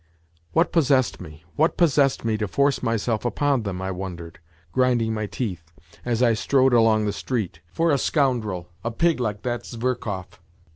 [0.53, 4.39] "What possessed me, what possessed me to force myself upon them?" I wondered,
[4.71, 5.71] grinding my teeth
[6.03, 10.39] as I strode along the street," for a scoundrel, a pig like that Zverkov